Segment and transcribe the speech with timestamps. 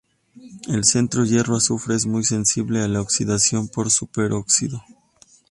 [0.67, 4.83] El centro hierro-azufre es muy sensible a la oxidación por superóxido.